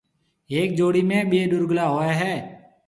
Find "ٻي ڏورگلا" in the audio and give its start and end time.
1.31-1.85